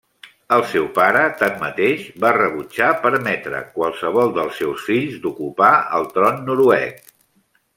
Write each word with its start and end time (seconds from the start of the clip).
El 0.55 0.61
seu 0.69 0.85
pare, 0.93 1.19
tanmateix, 1.41 2.07
va 2.23 2.31
rebutjar 2.37 2.87
permetre 3.03 3.61
qualsevol 3.75 4.33
dels 4.39 4.57
seus 4.63 4.89
fills 4.89 5.21
d'ocupar 5.27 5.71
el 6.01 6.09
tron 6.17 6.41
noruec. 6.49 7.07